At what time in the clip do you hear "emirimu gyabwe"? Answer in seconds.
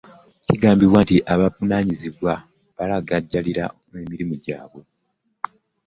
4.01-4.83